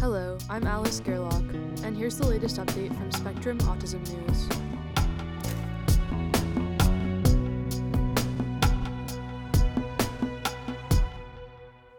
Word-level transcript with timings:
Hello, 0.00 0.38
I'm 0.48 0.66
Alice 0.66 0.98
Gerlach, 1.00 1.44
and 1.84 1.94
here's 1.94 2.16
the 2.16 2.26
latest 2.26 2.56
update 2.56 2.96
from 2.96 3.12
Spectrum 3.12 3.58
Autism 3.58 4.00
News. 4.08 4.48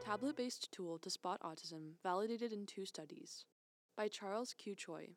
Tablet 0.03 0.35
based 0.35 0.71
tool 0.71 0.97
to 0.97 1.11
spot 1.11 1.39
autism 1.41 1.91
validated 2.01 2.51
in 2.51 2.65
two 2.65 2.85
studies. 2.85 3.45
By 3.95 4.07
Charles 4.07 4.55
Q. 4.57 4.73
Choi. 4.73 5.09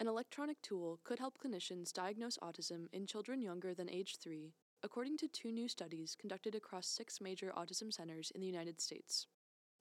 An 0.00 0.08
electronic 0.08 0.62
tool 0.62 1.00
could 1.04 1.18
help 1.18 1.36
clinicians 1.36 1.92
diagnose 1.92 2.38
autism 2.38 2.86
in 2.94 3.04
children 3.04 3.42
younger 3.42 3.74
than 3.74 3.90
age 3.90 4.16
3, 4.22 4.54
according 4.82 5.18
to 5.18 5.28
two 5.28 5.52
new 5.52 5.68
studies 5.68 6.16
conducted 6.18 6.54
across 6.54 6.88
six 6.88 7.20
major 7.20 7.52
autism 7.54 7.92
centers 7.92 8.32
in 8.34 8.40
the 8.40 8.46
United 8.46 8.80
States. 8.80 9.26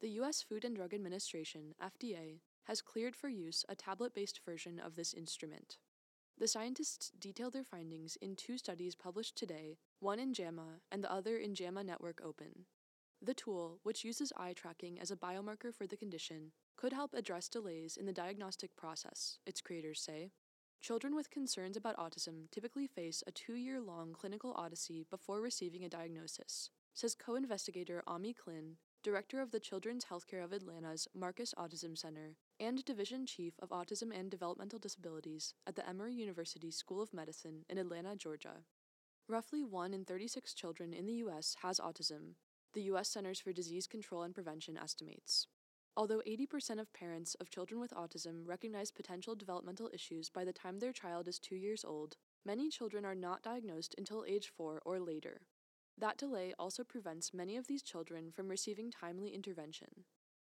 The 0.02 0.10
U.S. 0.10 0.42
Food 0.42 0.66
and 0.66 0.76
Drug 0.76 0.94
Administration, 0.94 1.74
FDA, 1.82 2.42
has 2.66 2.82
cleared 2.82 3.16
for 3.16 3.30
use 3.30 3.64
a 3.70 3.76
tablet 3.76 4.14
based 4.14 4.42
version 4.46 4.78
of 4.78 4.96
this 4.96 5.14
instrument. 5.14 5.78
The 6.38 6.50
scientists 6.50 7.12
detail 7.18 7.50
their 7.50 7.64
findings 7.64 8.18
in 8.18 8.36
two 8.36 8.58
studies 8.58 8.94
published 8.94 9.38
today, 9.38 9.78
one 10.00 10.20
in 10.20 10.34
JAMA 10.34 10.82
and 10.92 11.02
the 11.02 11.12
other 11.12 11.38
in 11.38 11.56
JAMA 11.56 11.86
Network 11.86 12.20
Open. 12.22 12.66
The 13.22 13.34
tool, 13.34 13.80
which 13.84 14.04
uses 14.04 14.34
eye 14.36 14.52
tracking 14.54 15.00
as 15.00 15.12
a 15.12 15.16
biomarker 15.16 15.74
for 15.74 15.88
the 15.88 15.96
condition, 15.96 16.52
could 16.76 16.92
help 16.92 17.14
address 17.14 17.48
delays 17.48 17.96
in 17.96 18.06
the 18.06 18.12
diagnostic 18.12 18.76
process, 18.76 19.40
its 19.46 19.62
creators 19.62 20.02
say. 20.02 20.32
Children 20.82 21.16
with 21.16 21.32
concerns 21.32 21.78
about 21.78 21.96
autism 21.96 22.52
typically 22.52 22.86
face 22.86 23.24
a 23.26 23.32
two 23.32 23.56
year 23.56 23.80
long 23.80 24.12
clinical 24.12 24.54
odyssey 24.58 25.06
before 25.10 25.40
receiving 25.40 25.86
a 25.86 25.90
diagnosis, 25.90 26.70
says 26.94 27.16
co 27.16 27.36
investigator 27.36 28.04
Ami 28.06 28.34
Klin, 28.34 28.76
director 29.06 29.40
of 29.40 29.52
the 29.52 29.60
Children's 29.60 30.06
Healthcare 30.06 30.44
of 30.44 30.52
Atlanta's 30.52 31.08
Marcus 31.14 31.54
Autism 31.60 31.96
Center 31.96 32.38
and 32.60 32.84
division 32.86 33.28
chief 33.28 33.54
of 33.60 33.70
autism 33.70 34.10
and 34.12 34.32
developmental 34.32 34.80
disabilities 34.80 35.54
at 35.68 35.76
the 35.76 35.88
Emory 35.88 36.16
University 36.16 36.72
School 36.72 37.04
of 37.04 37.14
Medicine 37.14 37.66
in 37.70 37.78
Atlanta, 37.78 38.16
Georgia. 38.16 38.64
Roughly 39.30 39.64
1 39.64 39.94
in 39.94 40.06
36 40.06 40.56
children 40.56 40.92
in 40.92 41.06
the 41.06 41.22
U.S. 41.26 41.56
has 41.62 41.80
autism, 41.80 42.34
the 42.74 42.82
U.S. 42.82 43.08
Centers 43.08 43.40
for 43.40 43.54
Disease 43.54 43.86
Control 43.86 44.24
and 44.24 44.34
Prevention 44.34 44.76
estimates. 44.76 45.46
Although 45.96 46.24
80% 46.28 46.80
of 46.80 46.92
parents 46.92 47.36
of 47.36 47.52
children 47.52 47.80
with 47.80 47.94
autism 47.94 48.42
recognize 48.48 48.90
potential 48.90 49.36
developmental 49.36 49.92
issues 49.94 50.32
by 50.32 50.44
the 50.44 50.52
time 50.52 50.80
their 50.80 50.92
child 50.92 51.28
is 51.28 51.38
two 51.38 51.56
years 51.56 51.86
old, 51.86 52.18
many 52.44 52.70
children 52.70 53.06
are 53.06 53.14
not 53.14 53.44
diagnosed 53.44 53.94
until 54.00 54.26
age 54.28 54.52
4 54.58 54.82
or 54.84 55.00
later. 55.00 55.42
That 55.98 56.18
delay 56.18 56.54
also 56.60 56.84
prevents 56.84 57.34
many 57.34 57.56
of 57.56 57.68
these 57.68 57.82
children 57.82 58.32
from 58.32 58.50
receiving 58.50 58.92
timely 58.92 59.30
intervention. 59.34 60.06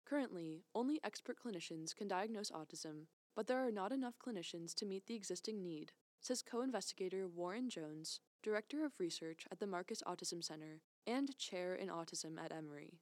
Currently, 0.06 0.64
only 0.76 1.00
expert 1.04 1.38
clinicians 1.44 1.96
can 1.96 2.08
diagnose 2.08 2.52
autism, 2.52 3.06
but 3.36 3.48
there 3.48 3.66
are 3.66 3.72
not 3.72 3.92
enough 3.92 4.16
clinicians 4.20 4.74
to 4.76 4.86
meet 4.86 5.06
the 5.06 5.16
existing 5.16 5.62
need, 5.62 5.94
says 6.20 6.42
co 6.42 6.62
investigator 6.62 7.28
Warren 7.28 7.70
Jones, 7.70 8.20
Director 8.44 8.84
of 8.84 9.00
Research 9.00 9.46
at 9.52 9.60
the 9.60 9.68
Marcus 9.68 10.04
Autism 10.06 10.44
Center 10.44 10.82
and 11.08 11.38
Chair 11.38 11.76
in 11.76 11.90
Autism 11.90 12.38
at 12.38 12.52
Emory. 12.52 13.00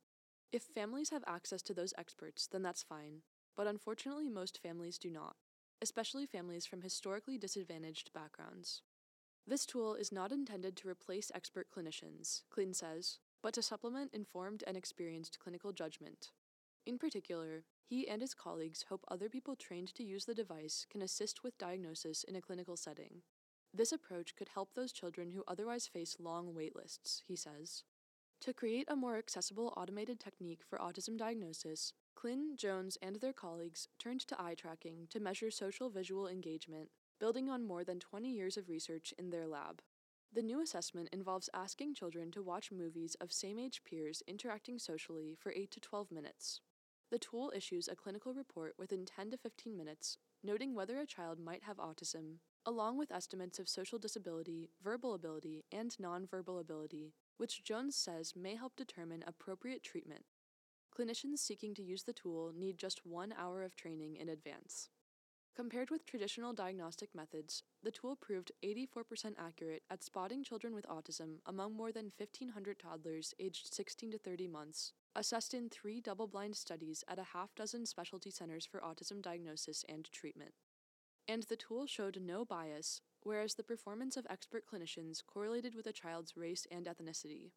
If 0.52 0.64
families 0.64 1.10
have 1.10 1.24
access 1.26 1.62
to 1.64 1.74
those 1.74 1.94
experts, 1.98 2.48
then 2.48 2.62
that's 2.62 2.84
fine, 2.84 3.22
but 3.56 3.68
unfortunately, 3.68 4.30
most 4.30 4.60
families 4.62 4.98
do 4.98 5.10
not, 5.10 5.36
especially 5.82 6.26
families 6.26 6.66
from 6.66 6.82
historically 6.82 7.38
disadvantaged 7.38 8.12
backgrounds. 8.14 8.82
This 9.50 9.66
tool 9.66 9.96
is 9.96 10.12
not 10.12 10.34
intended 10.34 10.76
to 10.76 10.90
replace 10.90 11.32
expert 11.34 11.68
clinicians, 11.74 12.42
Klin 12.54 12.76
says, 12.76 13.20
but 13.42 13.54
to 13.54 13.62
supplement 13.62 14.14
informed 14.14 14.62
and 14.68 14.76
experienced 14.76 15.40
clinical 15.40 15.72
judgment. 15.72 16.32
In 16.86 16.98
particular, 16.98 17.64
he 17.86 18.10
and 18.10 18.22
his 18.22 18.34
colleagues 18.34 18.86
hope 18.90 19.06
other 19.08 19.30
people 19.30 19.56
trained 19.56 19.96
to 19.96 20.04
use 20.04 20.26
the 20.26 20.34
device 20.34 20.86
can 20.90 21.02
assist 21.02 21.44
with 21.44 21.58
diagnosis 21.58 22.26
in 22.26 22.36
a 22.36 22.42
clinical 22.42 22.76
setting. 22.76 23.22
This 23.74 23.94
approach 23.94 24.36
could 24.36 24.50
help 24.50 24.74
those 24.74 24.92
children 24.92 25.32
who 25.32 25.46
otherwise 25.48 25.88
face 25.88 26.18
long 26.20 26.54
waitlists, 26.54 27.22
he 27.26 27.38
says. 27.38 27.84
To 28.42 28.54
create 28.54 28.88
a 28.90 28.98
more 28.98 29.18
accessible 29.18 29.74
automated 29.78 30.20
technique 30.20 30.62
for 30.70 30.78
autism 30.78 31.18
diagnosis, 31.18 31.94
Klin, 32.18 32.58
Jones, 32.58 32.98
and 33.02 33.16
their 33.16 33.34
colleagues 33.34 33.88
turned 33.98 34.22
to 34.28 34.42
eye 34.42 34.56
tracking 34.56 35.08
to 35.10 35.22
measure 35.22 35.52
social 35.52 35.90
visual 35.90 36.28
engagement 36.28 36.90
building 37.20 37.50
on 37.50 37.66
more 37.66 37.84
than 37.84 38.00
20 38.00 38.30
years 38.30 38.58
of 38.58 38.70
research 38.70 39.14
in 39.18 39.30
their 39.30 39.48
lab. 39.48 39.82
The 40.34 40.42
new 40.42 40.62
assessment 40.62 41.10
involves 41.12 41.50
asking 41.54 41.96
children 41.96 42.32
to 42.32 42.44
watch 42.44 42.72
movies 42.72 43.16
of 43.22 43.32
same 43.32 43.58
age 43.58 43.82
peers 43.84 44.22
interacting 44.28 44.78
socially 44.78 45.36
for 45.40 45.52
8 45.52 45.72
to 45.72 45.80
12 45.80 46.12
minutes. 46.12 46.62
The 47.10 47.20
tool 47.20 47.54
issues 47.56 47.88
a 47.88 47.96
clinical 47.96 48.34
report 48.34 48.74
within 48.78 49.06
10 49.06 49.32
to 49.32 49.38
15 49.38 49.78
minutes, 49.78 50.18
noting 50.44 50.76
whether 50.76 51.00
a 51.00 51.06
child 51.06 51.40
might 51.40 51.64
have 51.64 51.78
autism, 51.78 52.40
along 52.66 52.98
with 52.98 53.12
estimates 53.12 53.60
of 53.60 53.70
social 53.70 53.98
disability, 53.98 54.70
verbal 54.84 55.14
ability, 55.14 55.64
and 55.72 55.96
nonverbal 56.02 56.60
ability, 56.60 57.14
which 57.38 57.64
Jones 57.64 57.96
says 57.96 58.34
may 58.36 58.56
help 58.56 58.76
determine 58.76 59.24
appropriate 59.26 59.84
treatment. 59.84 60.26
Clinicians 60.98 61.38
seeking 61.38 61.74
to 61.76 61.84
use 61.84 62.04
the 62.04 62.14
tool 62.14 62.52
need 62.54 62.78
just 62.78 63.06
one 63.06 63.34
hour 63.40 63.64
of 63.64 63.76
training 63.76 64.18
in 64.18 64.28
advance. 64.28 64.90
Compared 65.58 65.90
with 65.90 66.06
traditional 66.06 66.54
diagnostic 66.54 67.16
methods, 67.16 67.64
the 67.82 67.90
tool 67.90 68.16
proved 68.16 68.52
84% 68.64 69.34
accurate 69.40 69.82
at 69.90 70.04
spotting 70.04 70.44
children 70.44 70.76
with 70.76 70.86
autism 70.86 71.40
among 71.48 71.74
more 71.74 71.92
than 71.92 72.12
1,500 72.20 72.78
toddlers 72.78 73.34
aged 73.40 73.74
16 73.74 74.12
to 74.12 74.20
30 74.20 74.48
months, 74.48 74.94
assessed 75.16 75.56
in 75.56 75.68
three 75.68 76.00
double 76.00 76.28
blind 76.28 76.56
studies 76.56 77.04
at 77.08 77.18
a 77.18 77.34
half 77.34 77.56
dozen 77.56 77.88
specialty 77.88 78.30
centers 78.30 78.68
for 78.68 78.82
autism 78.82 79.20
diagnosis 79.20 79.84
and 79.90 80.12
treatment. 80.12 80.52
And 81.28 81.42
the 81.42 81.56
tool 81.56 81.88
showed 81.88 82.22
no 82.22 82.46
bias, 82.46 83.02
whereas 83.24 83.56
the 83.56 83.64
performance 83.64 84.16
of 84.16 84.28
expert 84.30 84.64
clinicians 84.72 85.26
correlated 85.26 85.74
with 85.74 85.88
a 85.88 85.92
child's 85.92 86.38
race 86.38 86.68
and 86.70 86.86
ethnicity. 86.86 87.50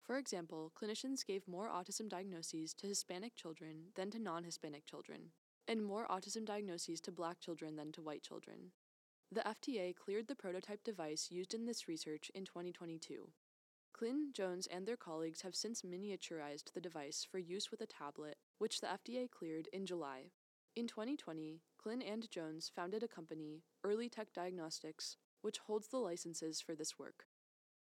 For 0.00 0.16
example, 0.16 0.70
clinicians 0.80 1.26
gave 1.26 1.48
more 1.48 1.68
autism 1.68 2.08
diagnoses 2.08 2.72
to 2.74 2.86
Hispanic 2.86 3.34
children 3.34 3.86
than 3.96 4.12
to 4.12 4.20
non 4.20 4.44
Hispanic 4.44 4.86
children, 4.86 5.32
and 5.68 5.84
more 5.84 6.06
autism 6.08 6.44
diagnoses 6.44 7.00
to 7.02 7.12
black 7.12 7.38
children 7.38 7.76
than 7.76 7.92
to 7.92 8.02
white 8.02 8.22
children. 8.22 8.72
The 9.30 9.42
FDA 9.42 9.94
cleared 9.94 10.26
the 10.26 10.34
prototype 10.34 10.82
device 10.82 11.28
used 11.30 11.52
in 11.52 11.66
this 11.66 11.86
research 11.86 12.30
in 12.34 12.46
2022. 12.46 13.28
Klin, 13.94 14.32
Jones, 14.32 14.66
and 14.68 14.86
their 14.86 14.96
colleagues 14.96 15.42
have 15.42 15.54
since 15.54 15.82
miniaturized 15.82 16.72
the 16.72 16.80
device 16.80 17.26
for 17.30 17.38
use 17.38 17.70
with 17.70 17.82
a 17.82 17.86
tablet, 17.86 18.38
which 18.58 18.80
the 18.80 18.86
FDA 18.86 19.30
cleared 19.30 19.68
in 19.72 19.84
July. 19.84 20.30
In 20.76 20.86
2020, 20.86 21.60
Klin 21.84 22.02
and 22.08 22.30
Jones 22.30 22.70
founded 22.74 23.02
a 23.02 23.08
company, 23.08 23.64
EarliTec 23.84 24.32
Diagnostics, 24.32 25.16
which 25.42 25.58
holds 25.58 25.88
the 25.88 25.98
licenses 25.98 26.60
for 26.60 26.74
this 26.74 26.98
work. 26.98 27.24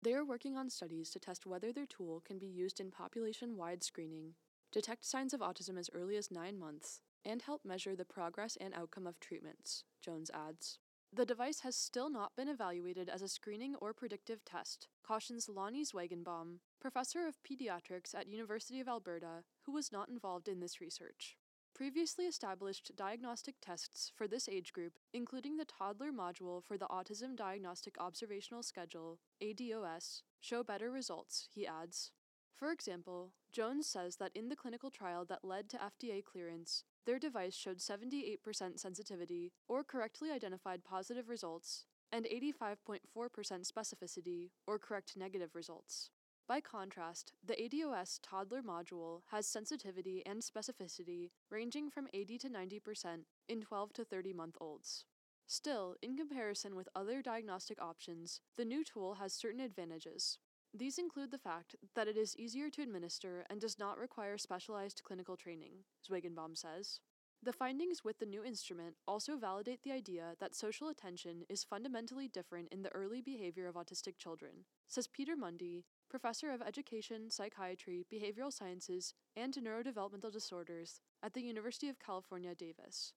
They 0.03 0.15
are 0.15 0.25
working 0.25 0.57
on 0.57 0.71
studies 0.71 1.11
to 1.11 1.19
test 1.19 1.47
whether 1.47 1.73
their 1.73 1.87
tool 1.87 2.23
can 2.25 2.39
be 2.39 2.47
used 2.47 2.81
in 2.81 2.91
population 2.91 3.57
wide 3.57 3.85
screening, 3.85 4.35
detect 4.73 5.05
signs 5.05 5.33
of 5.33 5.41
autism 5.41 5.79
as 5.79 5.91
early 5.93 6.17
as 6.17 6.31
nine 6.31 6.59
months, 6.59 7.01
and 7.27 7.43
help 7.43 7.65
measure 7.65 7.97
the 7.97 8.05
progress 8.05 8.57
and 8.61 8.73
outcome 8.73 9.07
of 9.07 9.19
treatments, 9.19 9.85
Jones 10.01 10.31
adds. 10.33 10.79
The 11.13 11.27
device 11.27 11.61
has 11.61 11.77
still 11.77 12.11
not 12.11 12.37
been 12.37 12.49
evaluated 12.49 13.09
as 13.09 13.23
a 13.23 13.29
screening 13.29 13.75
or 13.77 13.93
predictive 13.93 14.45
test, 14.45 14.89
cautions 15.03 15.49
Lonnie 15.49 15.85
Zwaigenbaum, 15.85 16.59
professor 16.81 17.27
of 17.27 17.39
pediatrics 17.43 18.15
at 18.15 18.29
University 18.29 18.81
of 18.81 18.89
Alberta, 18.89 19.45
who 19.63 19.73
was 19.73 19.93
not 19.93 20.09
involved 20.09 20.47
in 20.47 20.61
this 20.61 20.81
research. 20.81 21.37
Previously 21.75 22.25
established 22.25 22.93
diagnostic 22.97 23.57
tests 23.61 24.11
for 24.15 24.27
this 24.27 24.49
age 24.49 24.73
group, 24.73 24.95
including 25.13 25.57
the 25.57 25.67
toddler 25.67 26.11
module 26.11 26.63
for 26.63 26.79
the 26.79 26.87
Autism 26.87 27.37
Diagnostic 27.37 27.97
Observational 28.01 28.63
Schedule, 28.63 29.19
ADOS, 29.43 30.23
show 30.41 30.63
better 30.63 30.91
results, 30.91 31.49
he 31.55 31.67
adds. 31.67 32.13
For 32.57 32.73
example, 32.73 33.33
Jones 33.53 33.87
says 33.87 34.17
that 34.17 34.33
in 34.35 34.49
the 34.49 34.57
clinical 34.57 34.91
trial 34.91 35.27
that 35.27 35.45
led 35.45 35.69
to 35.71 35.77
FDA 35.77 36.25
clearance, 36.25 36.85
their 37.05 37.19
device 37.19 37.55
showed 37.55 37.79
78% 37.79 38.81
sensitivity, 38.81 39.53
or 39.69 39.85
correctly 39.85 40.31
identified 40.31 40.83
positive 40.83 41.29
results, 41.29 41.85
and 42.11 42.25
85.4% 42.25 43.01
specificity, 43.71 44.51
or 44.67 44.79
correct 44.79 45.19
negative 45.19 45.55
results. 45.55 46.11
By 46.49 46.61
contrast, 46.61 47.33
the 47.45 47.57
ADOS 47.57 48.21
toddler 48.23 48.63
module 48.63 49.21
has 49.33 49.47
sensitivity 49.47 50.23
and 50.25 50.41
specificity 50.41 51.33
ranging 51.51 51.91
from 51.91 52.09
80 52.15 52.39
to 52.39 52.49
90% 52.49 53.25
in 53.49 53.61
12 53.61 53.93
to 53.93 54.05
30 54.05 54.33
month 54.33 54.57
olds. 54.61 55.05
Still, 55.47 55.95
in 56.01 56.17
comparison 56.17 56.75
with 56.75 56.89
other 56.95 57.21
diagnostic 57.21 57.83
options, 57.83 58.41
the 58.57 58.65
new 58.65 58.83
tool 58.83 59.15
has 59.15 59.33
certain 59.33 59.61
advantages. 59.61 60.39
These 60.79 60.99
include 60.99 61.31
the 61.31 61.39
fact 61.39 61.75
that 61.95 62.07
it 62.07 62.19
is 62.19 62.37
easier 62.37 62.69
to 62.69 62.83
administer 62.83 63.47
and 63.49 63.59
does 63.59 63.79
not 63.79 63.97
require 63.97 64.37
specialized 64.37 65.01
clinical 65.05 65.35
training, 65.35 65.73
Zwaigenbaum 66.07 66.55
says. 66.55 67.01
The 67.43 67.55
findings 67.55 68.05
with 68.05 68.19
the 68.19 68.27
new 68.27 68.45
instrument 68.45 68.97
also 69.09 69.39
validate 69.39 69.83
the 69.83 69.93
idea 69.93 70.35
that 70.39 70.55
social 70.55 70.89
attention 70.89 71.45
is 71.49 71.65
fundamentally 71.65 72.29
different 72.29 72.69
in 72.73 72.83
the 72.83 72.93
early 72.93 73.23
behavior 73.23 73.67
of 73.69 73.77
autistic 73.77 74.19
children, 74.19 74.67
says 74.87 75.07
Peter 75.07 75.35
Mundy, 75.35 75.87
professor 76.11 76.51
of 76.51 76.61
education, 76.61 77.31
psychiatry, 77.31 78.05
behavioral 78.13 78.53
sciences, 78.53 79.15
and 79.35 79.55
neurodevelopmental 79.55 80.33
disorders 80.33 81.01
at 81.23 81.33
the 81.33 81.43
University 81.43 81.89
of 81.89 81.99
California, 81.99 82.55
Davis. 82.55 83.15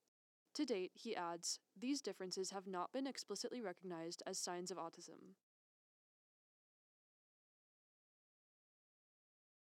To 0.54 0.66
date, 0.66 0.92
he 0.94 1.14
adds, 1.14 1.60
these 1.78 2.02
differences 2.02 2.52
have 2.52 2.68
not 2.68 2.94
been 2.94 3.06
explicitly 3.06 3.62
recognized 3.62 4.24
as 4.26 4.40
signs 4.40 4.72
of 4.72 4.78
autism. 4.78 5.36